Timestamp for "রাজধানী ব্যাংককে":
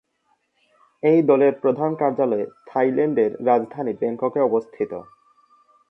3.45-4.39